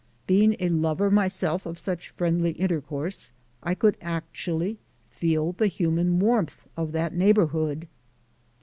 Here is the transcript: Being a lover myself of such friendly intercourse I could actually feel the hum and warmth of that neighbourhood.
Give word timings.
Being 0.25 0.55
a 0.59 0.67
lover 0.69 1.11
myself 1.11 1.67
of 1.67 1.77
such 1.77 2.09
friendly 2.09 2.53
intercourse 2.53 3.29
I 3.61 3.75
could 3.75 3.97
actually 4.01 4.79
feel 5.11 5.51
the 5.51 5.69
hum 5.69 5.99
and 5.99 6.19
warmth 6.19 6.65
of 6.75 6.91
that 6.93 7.13
neighbourhood. 7.13 7.87